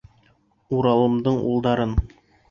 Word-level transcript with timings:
Уралымдың 0.77 1.37
улдарын!.. 1.49 1.93